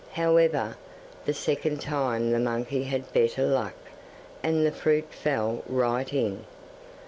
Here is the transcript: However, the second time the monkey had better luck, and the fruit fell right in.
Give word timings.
However, 0.13 0.77
the 1.27 1.33
second 1.35 1.79
time 1.79 2.31
the 2.31 2.39
monkey 2.39 2.85
had 2.85 3.13
better 3.13 3.45
luck, 3.45 3.75
and 4.41 4.65
the 4.65 4.71
fruit 4.71 5.13
fell 5.13 5.61
right 5.67 6.11
in. 6.11 6.43